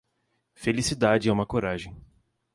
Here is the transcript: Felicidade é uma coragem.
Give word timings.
Felicidade 0.55 1.29
é 1.29 1.31
uma 1.31 1.45
coragem. 1.45 1.95